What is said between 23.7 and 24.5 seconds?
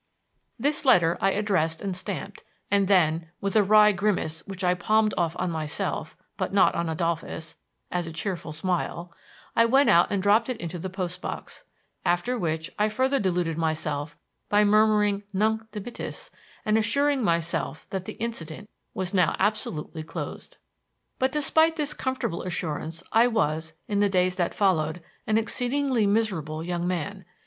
in the days